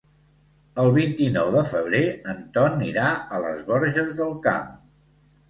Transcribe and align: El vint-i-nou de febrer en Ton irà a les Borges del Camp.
El 0.83 0.87
vint-i-nou 0.95 1.51
de 1.55 1.63
febrer 1.73 1.99
en 2.33 2.41
Ton 2.57 2.81
irà 2.87 3.13
a 3.37 3.43
les 3.45 3.61
Borges 3.69 4.11
del 4.23 4.35
Camp. 4.49 4.75